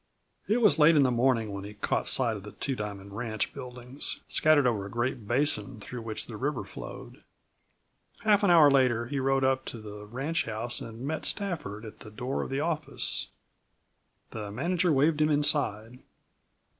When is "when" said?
1.53-1.63